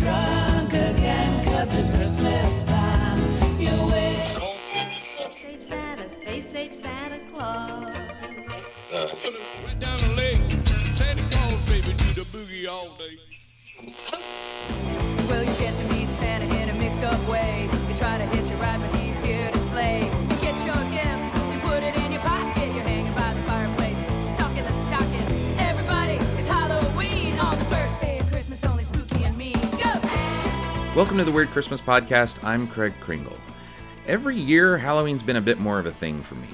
[0.00, 0.29] drunk
[31.00, 32.44] Welcome to the Weird Christmas Podcast.
[32.44, 33.38] I'm Craig Kringle.
[34.06, 36.48] Every year, Halloween's been a bit more of a thing for me.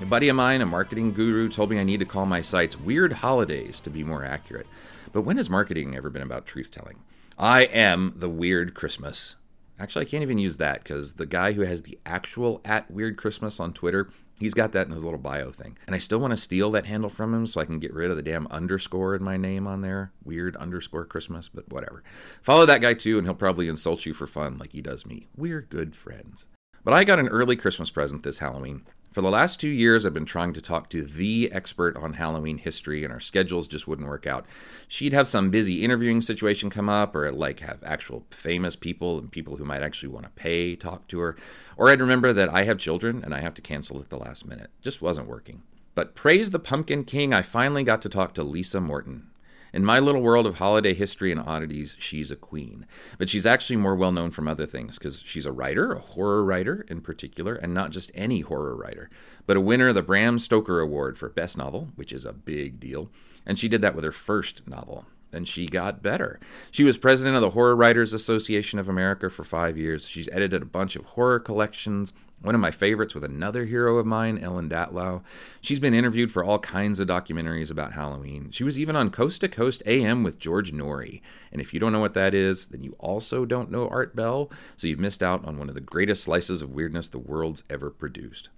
[0.00, 2.78] A buddy of mine, a marketing guru, told me I need to call my sites
[2.78, 4.68] Weird Holidays to be more accurate.
[5.12, 7.00] But when has marketing ever been about truth telling?
[7.36, 9.34] I am the Weird Christmas.
[9.80, 13.16] Actually, I can't even use that because the guy who has the actual at Weird
[13.16, 15.76] Christmas on Twitter, he's got that in his little bio thing.
[15.86, 18.10] And I still want to steal that handle from him so I can get rid
[18.10, 20.12] of the damn underscore in my name on there.
[20.24, 22.02] Weird underscore Christmas, but whatever.
[22.42, 25.28] Follow that guy too, and he'll probably insult you for fun like he does me.
[25.36, 26.46] We're good friends.
[26.84, 28.82] But I got an early Christmas present this Halloween.
[29.12, 32.58] For the last two years, I've been trying to talk to the expert on Halloween
[32.58, 34.44] history, and our schedules just wouldn't work out.
[34.86, 39.32] She'd have some busy interviewing situation come up, or like have actual famous people and
[39.32, 41.36] people who might actually want to pay talk to her.
[41.76, 44.46] Or I'd remember that I have children and I have to cancel at the last
[44.46, 44.70] minute.
[44.82, 45.62] Just wasn't working.
[45.94, 49.30] But praise the Pumpkin King, I finally got to talk to Lisa Morton.
[49.72, 52.86] In my little world of holiday history and oddities, she's a queen.
[53.18, 56.44] But she's actually more well known from other things because she's a writer, a horror
[56.44, 59.10] writer in particular, and not just any horror writer,
[59.46, 62.80] but a winner of the Bram Stoker Award for Best Novel, which is a big
[62.80, 63.10] deal.
[63.44, 65.06] And she did that with her first novel.
[65.30, 66.40] And she got better.
[66.70, 70.08] She was president of the Horror Writers Association of America for five years.
[70.08, 74.06] She's edited a bunch of horror collections, one of my favorites with another hero of
[74.06, 75.22] mine, Ellen Datlow.
[75.60, 78.50] She's been interviewed for all kinds of documentaries about Halloween.
[78.50, 81.20] She was even on Coast to Coast AM with George Noory.
[81.50, 84.50] And if you don't know what that is, then you also don't know Art Bell,
[84.76, 87.90] so you've missed out on one of the greatest slices of weirdness the world's ever
[87.90, 88.50] produced.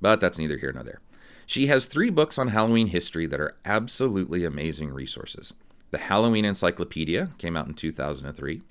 [0.00, 1.00] But that's neither here nor there.
[1.44, 5.54] She has three books on Halloween history that are absolutely amazing resources.
[5.90, 8.62] The Halloween Encyclopedia came out in 2003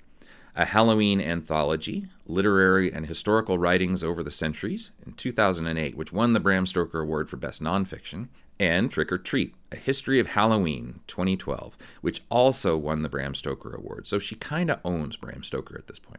[0.58, 6.40] a Halloween anthology, literary and historical writings over the centuries, in 2008, which won the
[6.40, 8.26] Bram Stoker Award for Best Nonfiction,
[8.58, 13.72] and Trick or Treat, a history of Halloween, 2012, which also won the Bram Stoker
[13.72, 14.08] Award.
[14.08, 16.18] So she kind of owns Bram Stoker at this point.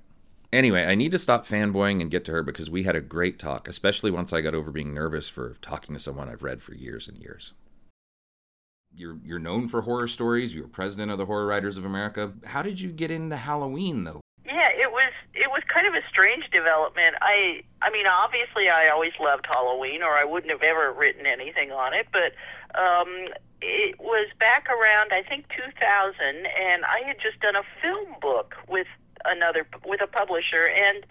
[0.53, 3.39] Anyway, I need to stop fanboying and get to her because we had a great
[3.39, 6.73] talk, especially once I got over being nervous for talking to someone I've read for
[6.73, 7.51] years and years.
[8.95, 10.55] You're you're known for horror stories.
[10.55, 12.33] You're president of the Horror Writers of America.
[12.45, 14.21] How did you get into Halloween though?
[14.59, 17.15] Yeah, it was it was kind of a strange development.
[17.21, 21.71] I I mean, obviously, I always loved Halloween, or I wouldn't have ever written anything
[21.71, 22.07] on it.
[22.11, 22.35] But
[22.77, 23.29] um,
[23.61, 28.55] it was back around I think 2000, and I had just done a film book
[28.67, 28.87] with
[29.23, 31.05] another with a publisher, and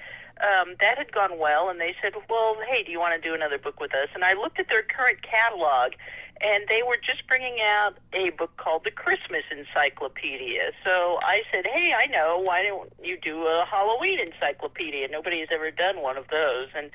[0.44, 1.70] um, that had gone well.
[1.70, 4.24] And they said, "Well, hey, do you want to do another book with us?" And
[4.24, 5.92] I looked at their current catalog,
[6.40, 10.72] and they were just bringing out a book called the Christmas Encyclopedia.
[10.84, 12.38] So I said, "Hey, I know.
[12.38, 15.08] Why don't you do a Halloween encyclopedia?
[15.08, 16.90] Nobody has ever done one of those." And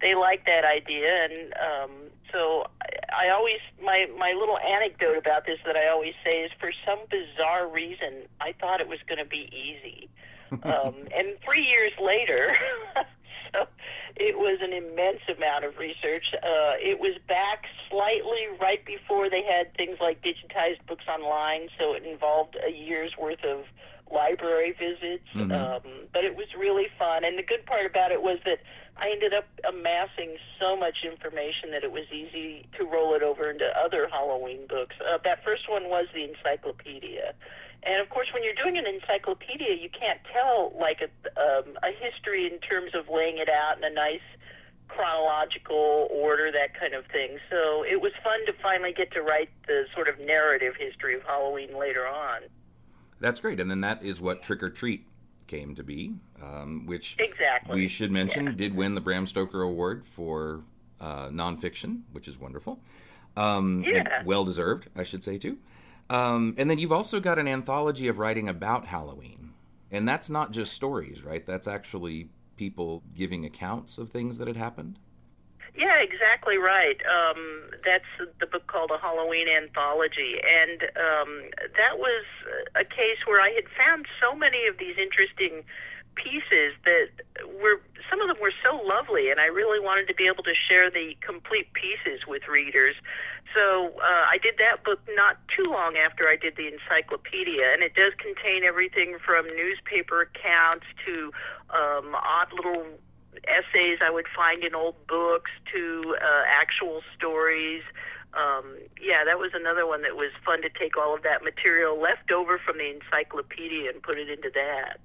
[0.00, 1.90] they liked that idea, and um,
[2.32, 6.52] so I, I always my my little anecdote about this that I always say is
[6.58, 10.08] for some bizarre reason I thought it was going to be easy,
[10.62, 12.56] um, and three years later.
[13.54, 13.66] so
[14.16, 16.34] it was an immense amount of research.
[16.34, 21.94] Uh, it was back slightly right before they had things like digitized books online, so
[21.94, 23.64] it involved a year's worth of
[24.10, 25.28] library visits.
[25.34, 25.52] Mhm.
[25.52, 28.60] Um, but it was really fun, and the good part about it was that
[29.00, 33.50] I ended up amassing so much information that it was easy to roll it over
[33.50, 34.96] into other Halloween books.
[35.00, 37.34] Uh, that first one was the encyclopedia.
[37.84, 41.92] And of course, when you're doing an encyclopedia, you can't tell like a, um, a
[41.92, 44.20] history in terms of laying it out in a nice
[44.88, 47.38] chronological order, that kind of thing.
[47.50, 51.22] So it was fun to finally get to write the sort of narrative history of
[51.22, 52.40] Halloween later on.
[53.20, 53.60] That's great.
[53.60, 55.04] And then that is what Trick or Treat
[55.48, 57.74] came to be, um, which Exactly.
[57.74, 58.52] we should mention Yeah.
[58.52, 60.62] did win the Bram Stoker Award for
[61.00, 62.80] uh, nonfiction, which is wonderful.
[63.36, 64.22] Um, and Yeah.
[64.24, 65.58] well deserved, I should say, too.
[66.10, 69.52] Um, and then you've also got an anthology of writing about Halloween.
[69.90, 71.44] And that's not just stories, right?
[71.46, 74.98] That's actually people giving accounts of things that had happened.
[75.78, 76.98] Yeah, exactly right.
[77.06, 78.04] Um, that's
[78.40, 80.34] the book called A Halloween Anthology.
[80.44, 81.42] And um,
[81.76, 82.24] that was
[82.74, 85.62] a case where I had found so many of these interesting
[86.16, 87.10] pieces that
[87.62, 87.80] were
[88.10, 90.90] some of them were so lovely, and I really wanted to be able to share
[90.90, 92.96] the complete pieces with readers.
[93.54, 97.82] So uh, I did that book not too long after I did the encyclopedia, and
[97.82, 101.30] it does contain everything from newspaper accounts to
[101.70, 102.86] um, odd little
[103.46, 107.82] essays I would find in old books to uh, actual stories.
[108.34, 112.00] Um, yeah, that was another one that was fun to take all of that material
[112.00, 115.00] left over from the encyclopedia and put it into that.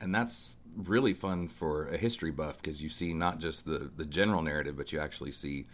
[0.00, 4.04] And that's really fun for a history buff because you see not just the, the
[4.04, 5.66] general narrative, but you actually see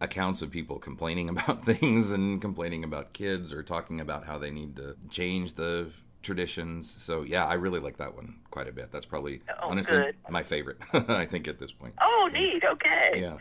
[0.00, 4.50] accounts of people complaining about things and complaining about kids or talking about how they
[4.50, 5.90] need to change the
[6.26, 6.94] traditions.
[7.02, 8.92] So yeah, I really like that one quite a bit.
[8.92, 10.16] That's probably Oh, honestly good.
[10.28, 10.78] my favorite.
[10.92, 11.94] I think at this point.
[12.00, 12.62] Oh, neat.
[12.64, 13.12] Okay.
[13.16, 13.38] Yeah.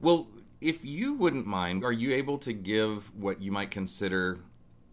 [0.00, 0.28] Well,
[0.60, 4.38] if you wouldn't mind, are you able to give what you might consider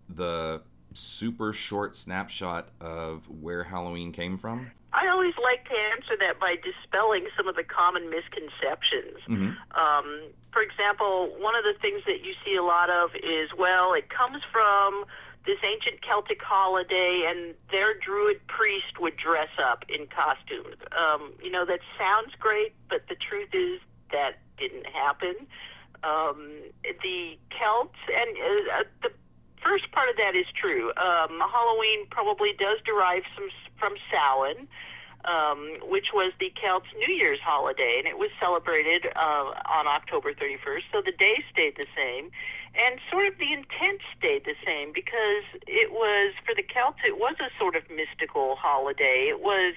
[0.10, 0.62] the
[0.94, 4.72] super short snapshot of where Halloween came from?
[4.94, 9.20] I always like to answer that by dispelling some of the common misconceptions.
[9.30, 13.94] Um, for example, one of the things that you see a lot of is, well,
[13.94, 15.06] it comes from
[15.46, 20.76] this ancient Celtic holiday, and their druid priest would dress up in costumes.
[20.98, 23.80] Um, you know, that sounds great, but the truth is
[24.12, 25.36] that didn't happen.
[26.04, 29.12] Um, the Celts, and uh, uh, the
[29.64, 30.90] first part of that is true.
[30.98, 34.68] Um, Halloween probably does derive some from Samhain,
[35.26, 40.34] um, which was the Celts' New Year's holiday, and it was celebrated uh, on October
[40.34, 40.84] 31st.
[40.92, 42.32] So the day stayed the same,
[42.76, 47.00] and sort of the intent stayed the same because it was for the Celts.
[47.06, 49.28] It was a sort of mystical holiday.
[49.30, 49.76] It was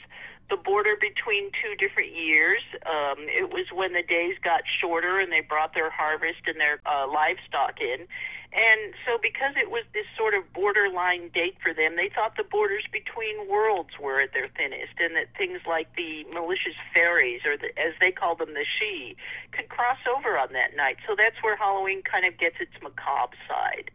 [0.51, 2.63] the border between two different years.
[2.87, 6.81] Um, it was when the days got shorter and they brought their harvest and their
[6.87, 8.07] uh, livestock in.
[8.55, 12.45] And so, because it was this sort of borderline date for them, they thought the
[12.45, 17.57] borders between worlds were at their thinnest, and that things like the malicious fairies, or
[17.57, 19.17] the, as they call them, the sidhe,
[19.51, 20.99] could cross over on that night.
[21.05, 23.91] So that's where Halloween kind of gets its macabre side.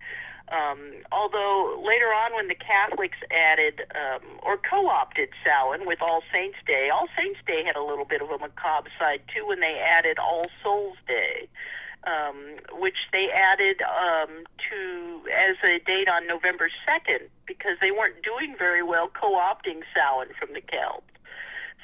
[0.52, 6.58] Um, although later on, when the Catholics added um, or co-opted Samhain with All Saints
[6.66, 9.80] Day, All Saints Day had a little bit of a macabre side too when they
[9.80, 11.48] added All Souls Day,
[12.06, 18.22] um, which they added um, to as a date on November second because they weren't
[18.24, 21.04] doing very well co-opting Samhain from the Celts.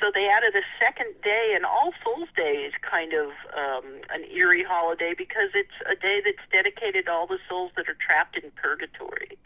[0.02, 4.26] So they added a second day, and All Souls Day is kind of um, an
[4.30, 8.36] eerie holiday because it's a day that's dedicated to all the souls that are trapped
[8.38, 9.38] in purgatory.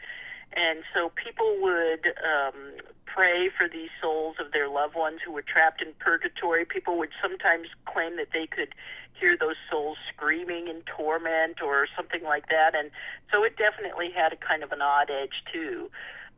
[0.54, 5.42] And so people would um, pray for these souls of their loved ones who were
[5.42, 6.66] trapped in purgatory.
[6.66, 8.74] People would sometimes claim that they could
[9.14, 12.76] hear those souls screaming in torment or something like that.
[12.76, 12.90] And
[13.32, 15.92] so it definitely had a kind of an odd edge, too.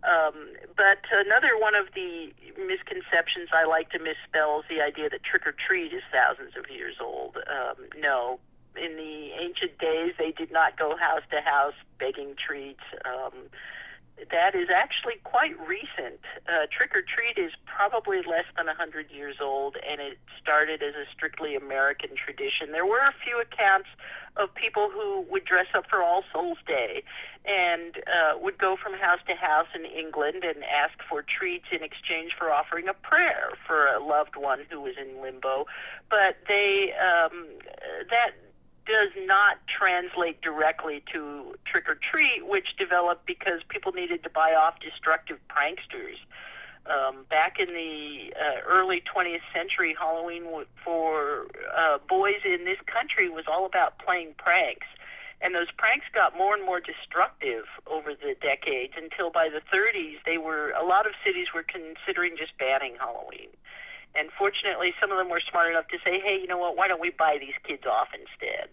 [0.04, 5.24] Um, but another one of the misconceptions I like to misspell is the idea that
[5.24, 7.38] trick or treat is thousands of years old.
[7.38, 8.40] Um, no.
[8.76, 12.84] In the ancient days, they did not go house to house begging treats.
[13.06, 13.34] Um,
[14.30, 16.20] that is actually quite recent.
[16.48, 20.94] Uh, trick or treat is probably less than 100 years old, and it started as
[20.96, 22.72] a strictly American tradition.
[22.72, 23.90] There were a few accounts
[24.38, 27.04] of people who would dress up for All Souls Day
[27.46, 31.84] and uh, would go from house to house in England and ask for treats in
[31.84, 35.66] exchange for offering a prayer for a loved one who was in limbo.
[36.10, 37.48] But they um,
[38.10, 38.32] that
[38.86, 44.54] does not translate directly to trick or treat, which developed because people needed to buy
[44.54, 46.18] off destructive pranksters.
[46.88, 50.46] Um, back in the uh, early 20th century, Halloween
[50.84, 51.48] for
[51.78, 54.88] uh, boys in this country was all about playing pranks.
[55.42, 60.18] And those pranks got more and more destructive over the decades until by the 30s,
[60.26, 63.50] they were a lot of cities were considering just banning Halloween.
[64.16, 66.88] And fortunately, some of them were smart enough to say, hey, you know what, why
[66.88, 68.70] don't we buy these kids off instead?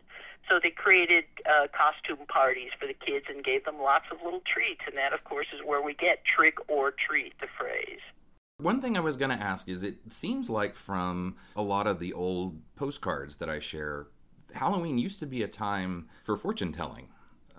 [0.48, 4.42] So they created uh, costume parties for the kids and gave them lots of little
[4.46, 4.80] treats.
[4.86, 8.00] And that, of course, is where we get trick or treat, the phrase.
[8.56, 12.00] One thing I was going to ask is it seems like from a lot of
[12.00, 14.08] the old postcards that I share,
[14.54, 17.08] Halloween used to be a time for fortune telling.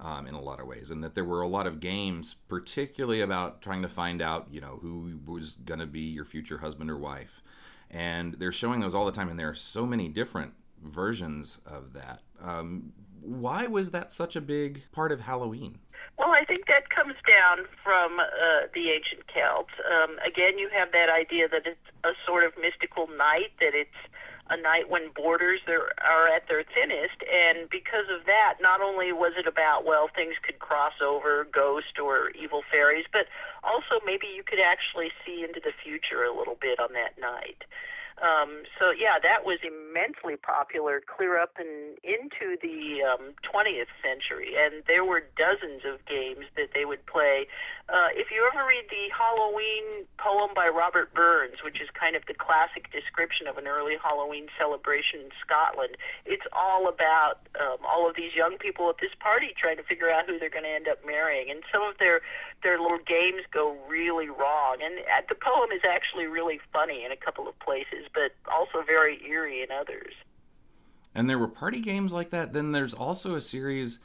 [0.01, 3.19] Um, in a lot of ways, and that there were a lot of games, particularly
[3.19, 6.89] about trying to find out, you know, who was going to be your future husband
[6.89, 7.41] or wife.
[7.91, 10.53] And they're showing those all the time, and there are so many different
[10.83, 12.21] versions of that.
[12.41, 15.79] Um, why was that such a big part of Halloween?
[16.17, 19.73] Well, I think that comes down from uh, the ancient Celts.
[19.89, 23.89] Um, again, you have that idea that it's a sort of mystical night, that it's
[24.49, 29.11] a night when borders are, are at their thinnest, and because of that, not only
[29.11, 33.27] was it about well things could cross over, ghost or evil fairies, but
[33.63, 37.63] also maybe you could actually see into the future a little bit on that night.
[38.21, 44.55] Um, so yeah, that was immensely popular clear up and into the um, 20th century,
[44.57, 47.47] and there were dozens of games that they would play.
[47.91, 52.23] Uh, if you ever read the Halloween poem by Robert Burns, which is kind of
[52.27, 58.07] the classic description of an early Halloween celebration in Scotland, it's all about um, all
[58.07, 60.69] of these young people at this party trying to figure out who they're going to
[60.69, 62.21] end up marrying, and some of their
[62.61, 64.77] their little games go really wrong.
[64.83, 68.83] And uh, the poem is actually really funny in a couple of places, but also
[68.85, 70.13] very eerie in others.
[71.15, 72.53] And there were party games like that.
[72.53, 73.97] Then there's also a series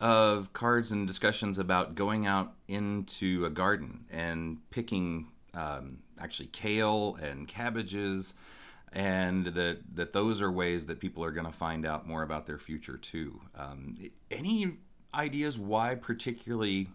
[0.00, 7.16] of cards and discussions about going out into a garden and picking um, actually kale
[7.20, 8.34] and cabbages,
[8.92, 12.46] and that that those are ways that people are going to find out more about
[12.46, 13.40] their future too.
[13.56, 13.94] Um,
[14.30, 14.78] any
[15.14, 16.88] ideas why particularly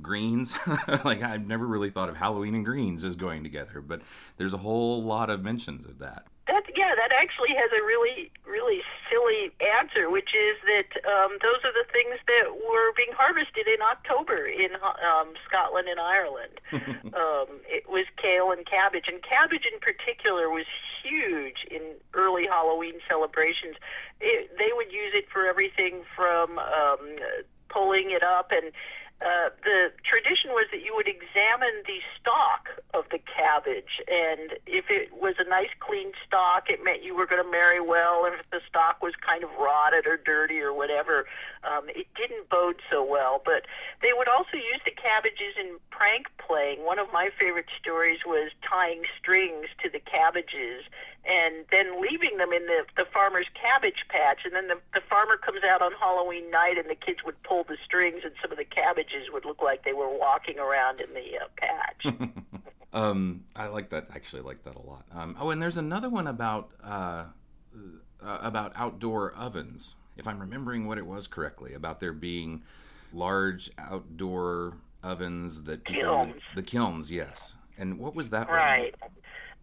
[0.00, 0.54] greens?
[1.04, 4.02] like I've never really thought of Halloween and greens as going together, but
[4.36, 6.26] there's a whole lot of mentions of that.
[6.46, 11.58] That yeah, that actually has a really really silly answer, which is that um, those
[11.64, 16.60] are the things that were being harvested in October in um, Scotland and Ireland.
[17.14, 20.66] um, it was kale and cabbage, and cabbage in particular was
[21.02, 21.80] huge in
[22.12, 23.76] early Halloween celebrations.
[24.20, 27.16] It, they would use it for everything from um,
[27.68, 28.70] pulling it up and
[29.24, 34.90] uh, the tradition was that you would examine the stalk of the cabbage, and if
[34.90, 38.26] it was a nice clean stalk, it meant you were going to marry well.
[38.26, 41.26] And if the stalk was kind of rotted or dirty or whatever,
[41.64, 43.40] um, it didn't bode so well.
[43.44, 43.64] But
[44.02, 45.78] they would also use the cabbages in.
[46.84, 50.84] One of my favorite stories was tying strings to the cabbages
[51.24, 54.40] and then leaving them in the, the farmer's cabbage patch.
[54.44, 57.64] And then the, the farmer comes out on Halloween night, and the kids would pull
[57.64, 61.08] the strings, and some of the cabbages would look like they were walking around in
[61.14, 62.14] the uh, patch.
[62.94, 64.06] Um, I like that.
[64.14, 65.04] Actually, like that a lot.
[65.12, 67.24] Um, oh, and there's another one about uh,
[68.22, 69.96] uh, about outdoor ovens.
[70.16, 72.62] If I'm remembering what it was correctly, about there being
[73.12, 76.42] large outdoor ovens that people Kilns.
[76.54, 77.56] the kilns, yes.
[77.78, 78.48] And what was that?
[78.48, 78.94] Right.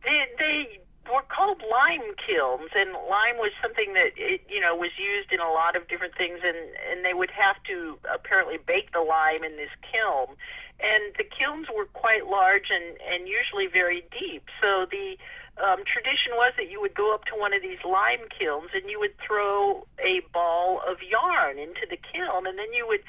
[0.06, 0.80] They they
[1.12, 5.40] were called lime kilns, and lime was something that it, you know was used in
[5.40, 6.58] a lot of different things, and
[6.90, 10.36] and they would have to apparently bake the lime in this kiln,
[10.80, 14.44] and the kilns were quite large and and usually very deep.
[14.62, 15.18] So the
[15.64, 18.90] um, tradition was that you would go up to one of these lime kilns and
[18.90, 23.04] you would throw a ball of yarn into the kiln, and then you would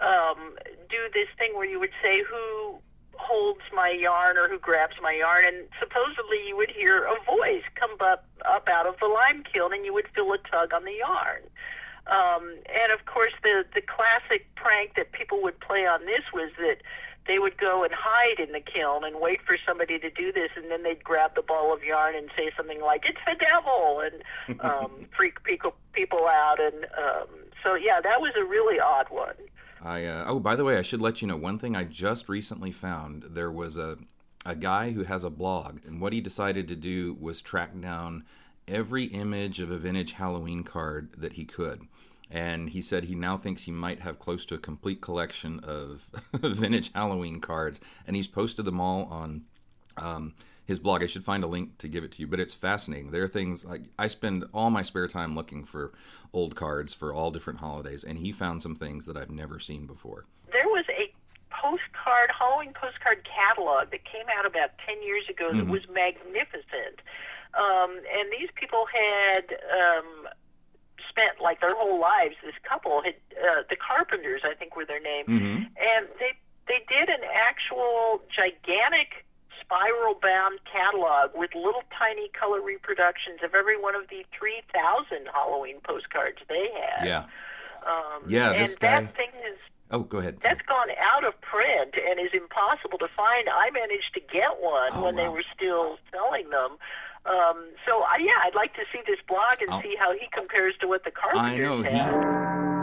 [0.00, 0.56] um,
[0.88, 2.78] do this thing where you would say who
[3.18, 7.64] holds my yarn or who grabs my yarn and supposedly you would hear a voice
[7.74, 10.84] come up up out of the lime kiln and you would feel a tug on
[10.84, 11.42] the yarn.
[12.06, 16.50] Um, and of course the the classic prank that people would play on this was
[16.58, 16.78] that
[17.26, 20.50] they would go and hide in the kiln and wait for somebody to do this
[20.56, 24.00] and then they'd grab the ball of yarn and say something like it's the devil
[24.00, 27.28] and um, freak people people out and um,
[27.62, 29.34] so yeah that was a really odd one
[29.82, 32.28] I uh, oh, by the way, I should let you know one thing I just
[32.28, 33.24] recently found.
[33.30, 33.98] There was a
[34.44, 38.24] a guy who has a blog, and what he decided to do was track down
[38.66, 41.82] every image of a vintage Halloween card that he could.
[42.30, 46.08] And he said he now thinks he might have close to a complete collection of
[46.34, 49.44] vintage Halloween cards, and he's posted them all on
[49.96, 50.34] um,
[50.68, 51.02] his blog.
[51.02, 53.10] I should find a link to give it to you, but it's fascinating.
[53.10, 55.92] There are things like I spend all my spare time looking for
[56.32, 59.86] old cards for all different holidays, and he found some things that I've never seen
[59.86, 60.26] before.
[60.52, 61.10] there was a
[61.50, 67.00] postcard Halloween postcard catalog that came out about ten years ago that was magnificent.
[67.54, 70.28] Um, and these people had um,
[71.08, 72.34] spent like their whole lives.
[72.44, 75.24] This couple had uh, the Carpenters, I think, were their name,
[75.80, 76.32] and they
[76.68, 79.24] they did an actual gigantic
[79.72, 85.76] spiral bound catalog with little tiny color reproductions of every one of the 3,000 Halloween
[85.84, 87.06] postcards they had.
[87.06, 87.24] Yeah.
[87.86, 89.58] Um, Yeah, this guy- that thing is
[89.90, 90.40] Oh, go ahead.
[90.40, 93.48] that's gone out of print and is impossible to find.
[93.48, 96.78] I managed to get one Oh, when they were still selling them.
[97.26, 100.28] Um, so I, yeah, I'd like to see this blog and I'll- see how he
[100.32, 101.92] compares to what the Carpenters I know had.
[102.14, 102.77] he.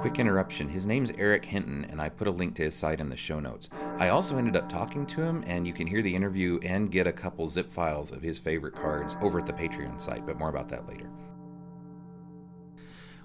[0.00, 0.68] Quick interruption.
[0.68, 3.40] His name's Eric Hinton, and I put a link to his site in the show
[3.40, 3.68] notes.
[3.98, 7.08] I also ended up talking to him, and you can hear the interview and get
[7.08, 10.50] a couple zip files of his favorite cards over at the Patreon site, but more
[10.50, 11.10] about that later.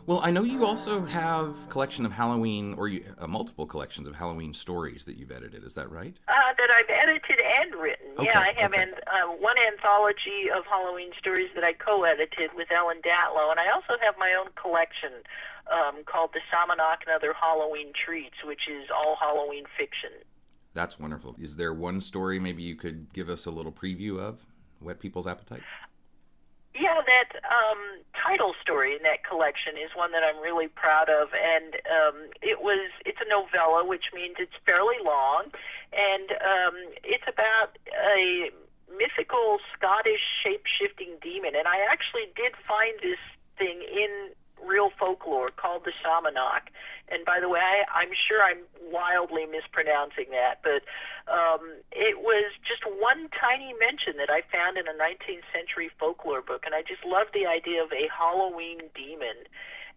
[0.05, 4.05] Well, I know you also have a collection of Halloween, or you, uh, multiple collections
[4.05, 5.63] of Halloween stories that you've edited.
[5.63, 6.13] Is that right?
[6.27, 8.07] Uh, that I've edited and written.
[8.17, 8.83] Okay, yeah, I have okay.
[8.83, 13.69] an, uh, one anthology of Halloween stories that I co-edited with Ellen Datlow, and I
[13.69, 15.11] also have my own collection
[15.71, 20.11] um, called The Samhanach and Other Halloween Treats, which is all Halloween fiction.
[20.73, 21.37] That's wonderful.
[21.39, 24.41] Is there one story maybe you could give us a little preview of?
[24.81, 25.61] Whet people's appetite?
[26.75, 27.77] Yeah, that um,
[28.25, 32.61] title story in that collection is one that I'm really proud of, and um, it
[32.61, 35.45] was it's a novella, which means it's fairly long,
[35.95, 37.77] and um, it's about
[38.09, 38.49] a
[38.97, 43.19] mythical Scottish shape-shifting demon, and I actually did find this
[43.57, 44.29] thing in
[44.65, 46.69] real folklore called the Samhanach.
[47.09, 48.59] And by the way, I, I'm sure I'm
[48.91, 50.83] wildly mispronouncing that, but
[51.31, 56.41] um, it was just one tiny mention that I found in a 19th century folklore
[56.41, 59.47] book, and I just loved the idea of a Halloween demon.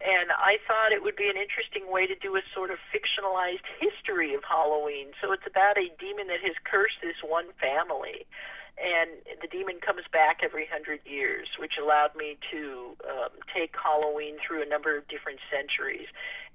[0.00, 3.64] And I thought it would be an interesting way to do a sort of fictionalized
[3.80, 5.08] history of Halloween.
[5.22, 8.26] So it's about a demon that has cursed this one family
[8.78, 14.36] and the demon comes back every hundred years, which allowed me to um, take Halloween
[14.46, 16.08] through a number of different centuries.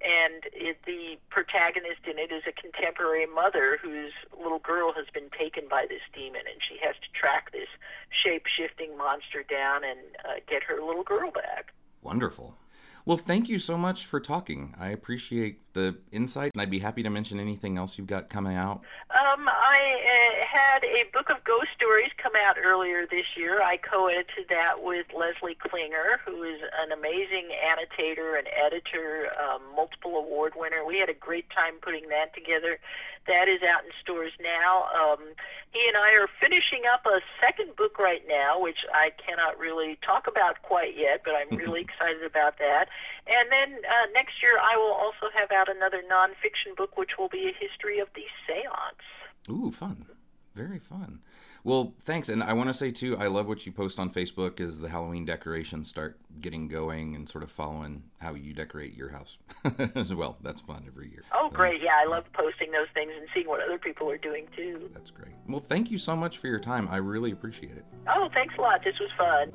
[0.04, 5.30] And it, the protagonist in it is a contemporary mother whose little girl has been
[5.38, 7.70] taken by this demon, and she has to track this
[8.10, 11.74] shape-shifting monster down and uh, get her little girl back.
[12.02, 12.56] Wonderful.
[13.06, 14.76] Well, thank you so much for talking.
[14.80, 18.56] I appreciate the insight, and I'd be happy to mention anything else you've got coming
[18.56, 18.82] out.
[19.10, 23.62] Um, I uh, had a book of ghost stories come out earlier this year.
[23.62, 30.18] I co-edited that with Leslie Klinger, who is an amazing annotator and editor, um, multiple
[30.18, 30.86] award winner.
[30.86, 32.80] We had a great time putting that together.
[33.28, 34.88] That is out in stores now.
[34.94, 35.20] Um,
[35.72, 39.98] he and I are finishing up a second book right now, which I cannot really
[40.06, 42.90] talk about quite yet, but I'm really excited about that.
[43.28, 47.30] And then uh, next year, I will also have out another nonfiction book, which will
[47.30, 49.50] be a history of the seance.
[49.50, 50.06] Ooh, fun.
[50.56, 51.20] Very fun.
[51.64, 52.28] Well, thanks.
[52.28, 54.90] And I want to say, too, I love what you post on Facebook as the
[54.90, 59.38] Halloween decorations start getting going and sort of following how you decorate your house
[59.96, 60.38] as well.
[60.42, 61.24] That's fun every year.
[61.34, 61.82] Oh, great.
[61.82, 64.90] Yeah, I love posting those things and seeing what other people are doing, too.
[64.94, 65.34] That's great.
[65.48, 66.88] Well, thank you so much for your time.
[66.90, 67.86] I really appreciate it.
[68.08, 68.84] Oh, thanks a lot.
[68.84, 69.52] This was fun.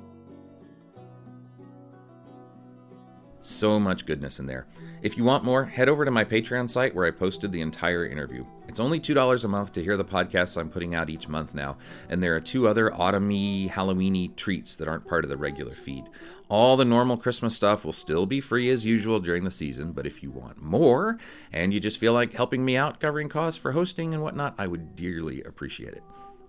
[3.47, 4.67] So much goodness in there.
[5.03, 8.05] If you want more, head over to my Patreon site where I posted the entire
[8.05, 8.45] interview.
[8.67, 11.77] It's only $2 a month to hear the podcasts I'm putting out each month now,
[12.09, 16.07] and there are two other autumny, Halloweeny treats that aren't part of the regular feed.
[16.49, 20.09] All the normal Christmas stuff will still be free as usual during the season, but
[20.09, 21.17] if you want more,
[21.53, 24.67] and you just feel like helping me out covering costs for hosting and whatnot, I
[24.67, 26.03] would dearly appreciate it.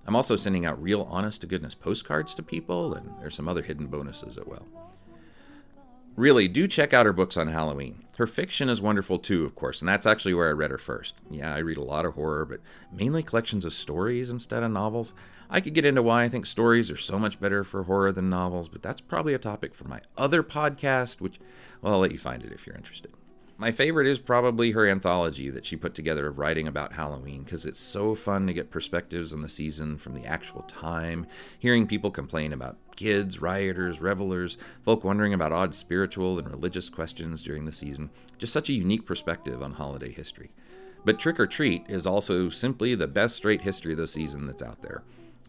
[0.08, 3.62] I'm also sending out real honest to goodness postcards to people, and there's some other
[3.62, 4.66] hidden bonuses as well.
[6.18, 8.04] Really, do check out her books on Halloween.
[8.18, 11.14] Her fiction is wonderful too, of course, and that's actually where I read her first.
[11.30, 12.60] Yeah, I read a lot of horror, but
[12.92, 15.14] mainly collections of stories instead of novels.
[15.48, 18.32] I could get into why I think stories are so much better for horror than
[18.32, 21.40] novels, but that's probably a topic for my other podcast, which,
[21.84, 23.14] well, I'll let you find it if you're interested.
[23.60, 27.66] My favorite is probably her anthology that she put together of writing about Halloween because
[27.66, 31.26] it's so fun to get perspectives on the season from the actual time,
[31.58, 37.42] hearing people complain about kids, rioters, revelers, folk wondering about odd spiritual and religious questions
[37.42, 38.12] during the season.
[38.38, 40.52] Just such a unique perspective on holiday history.
[41.04, 44.62] But Trick or Treat is also simply the best straight history of the season that's
[44.62, 45.02] out there.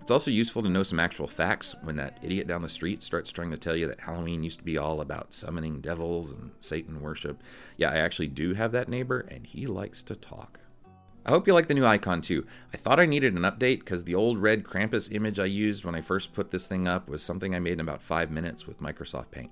[0.09, 3.31] It's also useful to know some actual facts when that idiot down the street starts
[3.31, 7.03] trying to tell you that Halloween used to be all about summoning devils and Satan
[7.03, 7.43] worship.
[7.77, 10.61] Yeah, I actually do have that neighbor, and he likes to talk.
[11.27, 12.47] I hope you like the new icon too.
[12.73, 15.95] I thought I needed an update because the old red Krampus image I used when
[15.95, 18.81] I first put this thing up was something I made in about five minutes with
[18.81, 19.51] Microsoft Paint.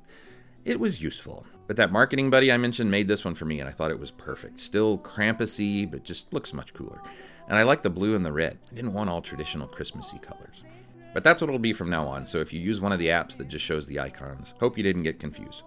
[0.64, 1.44] It was useful.
[1.66, 3.98] But that marketing buddy I mentioned made this one for me, and I thought it
[3.98, 4.61] was perfect.
[4.61, 7.00] Still Krampusy, but just looks much cooler.
[7.48, 8.59] And I like the blue and the red.
[8.70, 10.64] I didn't want all traditional Christmassy colors.
[11.12, 13.09] But that's what it'll be from now on, so if you use one of the
[13.09, 15.62] apps that just shows the icons, hope you didn't get confused.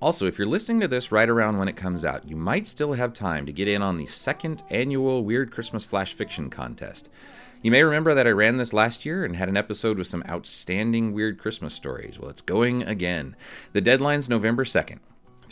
[0.00, 2.92] Also, if you're listening to this right around when it comes out, you might still
[2.92, 7.08] have time to get in on the second annual Weird Christmas Flash Fiction Contest.
[7.62, 10.24] You may remember that I ran this last year and had an episode with some
[10.28, 12.18] outstanding weird Christmas stories.
[12.18, 13.36] Well, it's going again.
[13.72, 14.98] The deadline's November 2nd.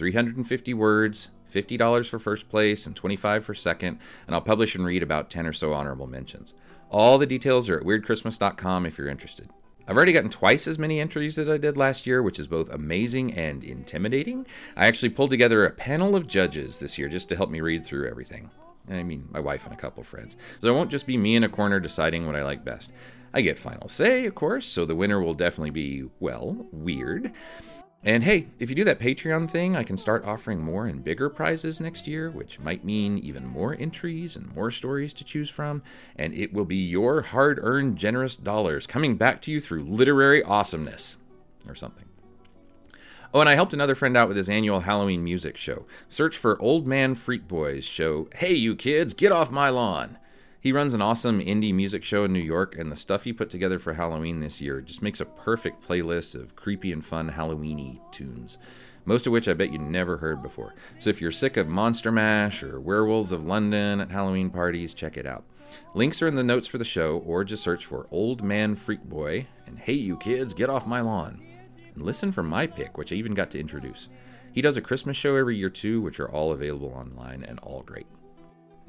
[0.01, 5.03] 350 words, $50 for first place and 25 for second, and I'll publish and read
[5.03, 6.55] about 10 or so honorable mentions.
[6.89, 9.51] All the details are at weirdchristmas.com if you're interested.
[9.87, 12.71] I've already gotten twice as many entries as I did last year, which is both
[12.71, 14.47] amazing and intimidating.
[14.75, 17.85] I actually pulled together a panel of judges this year just to help me read
[17.85, 18.49] through everything.
[18.89, 20.39] I mean, my wife and a couple friends.
[20.61, 22.91] So it won't just be me in a corner deciding what I like best.
[23.35, 27.33] I get final say, of course, so the winner will definitely be, well, weird.
[28.03, 31.29] And hey, if you do that Patreon thing, I can start offering more and bigger
[31.29, 35.83] prizes next year, which might mean even more entries and more stories to choose from.
[36.17, 40.43] And it will be your hard earned, generous dollars coming back to you through literary
[40.43, 41.19] awesomeness
[41.69, 42.07] or something.
[43.35, 45.85] Oh, and I helped another friend out with his annual Halloween music show.
[46.09, 50.17] Search for Old Man Freak Boys show, Hey You Kids, Get Off My Lawn.
[50.63, 53.49] He runs an awesome indie music show in New York, and the stuff he put
[53.49, 57.99] together for Halloween this year just makes a perfect playlist of creepy and fun Halloweeny
[58.13, 58.59] tunes,
[59.07, 60.75] most of which I bet you never heard before.
[60.99, 65.17] So if you're sick of Monster Mash or Werewolves of London at Halloween parties, check
[65.17, 65.45] it out.
[65.95, 69.05] Links are in the notes for the show, or just search for Old Man Freak
[69.05, 71.41] Boy and Hey You Kids, Get Off My Lawn.
[71.95, 74.11] And listen for my pick, which I even got to introduce.
[74.53, 77.81] He does a Christmas show every year too, which are all available online and all
[77.81, 78.07] great.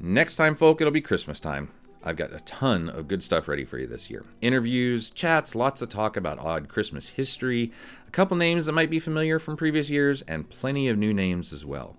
[0.00, 1.70] Next time, folk, it'll be Christmas time.
[2.04, 4.24] I've got a ton of good stuff ready for you this year.
[4.40, 7.70] Interviews, chats, lots of talk about odd Christmas history,
[8.08, 11.52] a couple names that might be familiar from previous years, and plenty of new names
[11.52, 11.96] as well.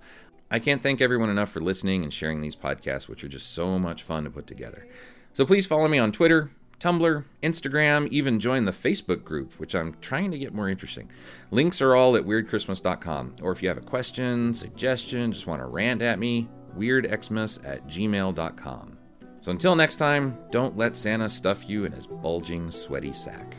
[0.51, 3.79] I can't thank everyone enough for listening and sharing these podcasts, which are just so
[3.79, 4.85] much fun to put together.
[5.31, 9.95] So please follow me on Twitter, Tumblr, Instagram, even join the Facebook group, which I'm
[10.01, 11.09] trying to get more interesting.
[11.49, 13.35] Links are all at weirdchristmas.com.
[13.41, 17.87] Or if you have a question, suggestion, just want to rant at me, weirdxmas at
[17.87, 18.97] gmail.com.
[19.39, 23.57] So until next time, don't let Santa stuff you in his bulging, sweaty sack.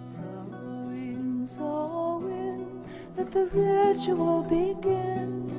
[0.00, 2.84] Sowing, sowing,
[3.16, 5.52] let the ritual begin.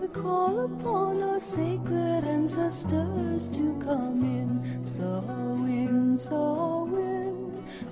[0.00, 4.86] We call upon our sacred ancestors to come in.
[4.86, 6.83] Sowing, sowing,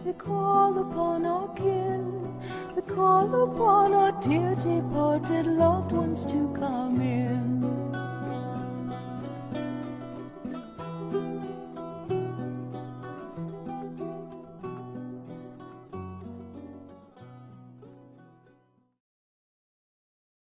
[0.04, 2.40] we call upon our kin.
[2.74, 7.61] We call upon our dear departed loved ones to come in.